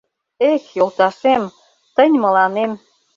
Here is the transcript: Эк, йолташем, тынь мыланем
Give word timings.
Эк, 0.51 0.63
йолташем, 0.77 1.43
тынь 1.95 2.17
мыланем 2.23 2.71